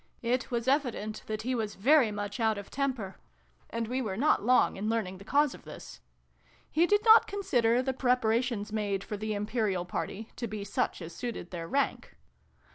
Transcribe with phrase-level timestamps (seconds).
[0.23, 3.17] It was evident that he was very much out of temper:
[3.69, 6.01] and we were not long in learning the cause of this.
[6.71, 11.13] He did not consider the preparations, made for the Imperial party, to be such as
[11.15, 12.17] suited their rank.